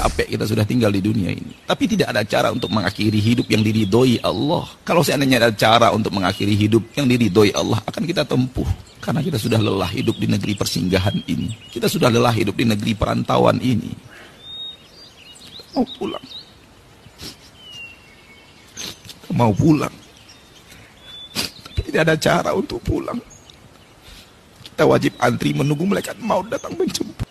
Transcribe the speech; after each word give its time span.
capek 0.00 0.26
kita 0.32 0.44
sudah 0.48 0.64
tinggal 0.64 0.88
di 0.88 1.04
dunia 1.04 1.28
ini. 1.28 1.52
Tapi 1.68 1.84
tidak 1.84 2.08
ada 2.16 2.24
cara 2.24 2.48
untuk 2.48 2.72
mengakhiri 2.72 3.20
hidup 3.20 3.46
yang 3.52 3.60
diridhoi 3.60 4.24
Allah. 4.24 4.64
Kalau 4.80 5.04
seandainya 5.04 5.36
ada 5.36 5.52
cara 5.52 5.92
untuk 5.92 6.16
mengakhiri 6.16 6.56
hidup 6.56 6.80
yang 6.96 7.04
diridhoi 7.04 7.52
Allah, 7.52 7.84
akan 7.84 8.02
kita 8.08 8.24
tempuh. 8.24 8.64
Karena 9.00 9.20
kita 9.20 9.36
sudah 9.36 9.60
lelah 9.60 9.88
hidup 9.92 10.16
di 10.16 10.24
negeri 10.28 10.56
persinggahan 10.56 11.20
ini. 11.28 11.52
Kita 11.68 11.88
sudah 11.88 12.08
lelah 12.08 12.32
hidup 12.32 12.56
di 12.56 12.64
negeri 12.64 12.96
perantauan 12.96 13.60
ini. 13.60 13.92
Kita 15.44 15.64
mau 15.76 15.84
pulang. 15.96 16.26
Kita 19.04 19.32
mau 19.36 19.52
pulang. 19.52 19.94
Tapi 21.68 21.80
tidak 21.84 22.00
ada 22.08 22.16
cara 22.16 22.50
untuk 22.56 22.80
pulang. 22.80 23.20
Kita 24.64 24.84
wajib 24.88 25.12
antri 25.20 25.52
menunggu 25.52 25.84
malaikat 25.84 26.16
mau 26.24 26.40
datang 26.44 26.72
menjemput. 26.76 27.28